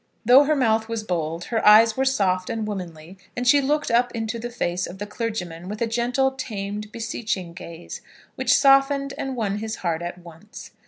Though 0.25 0.45
her 0.45 0.55
mouth 0.55 0.89
was 0.89 1.03
bold, 1.03 1.43
her 1.53 1.63
eyes 1.63 1.95
were 1.95 2.05
soft 2.05 2.49
and 2.49 2.67
womanly, 2.67 3.19
and 3.37 3.47
she 3.47 3.61
looked 3.61 3.91
up 3.91 4.11
into 4.15 4.39
the 4.39 4.49
face 4.49 4.87
of 4.87 4.97
the 4.97 5.05
clergyman 5.05 5.69
with 5.69 5.79
a 5.79 5.85
gentle, 5.85 6.31
tamed, 6.31 6.91
beseeching 6.91 7.53
gaze, 7.53 8.01
which 8.33 8.57
softened 8.57 9.13
and 9.15 9.35
won 9.35 9.59
his 9.59 9.75
heart 9.85 10.01
at 10.01 10.17
once. 10.17 10.71